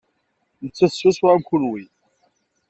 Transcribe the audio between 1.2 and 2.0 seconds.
am kenwi.